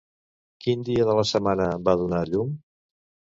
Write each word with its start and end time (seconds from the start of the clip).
Quin 0.63 0.85
dia 0.87 1.05
de 1.09 1.15
la 1.19 1.25
setmana 1.33 1.67
va 1.91 1.95
donar 2.01 2.23
a 2.23 2.31
llum? 2.33 2.57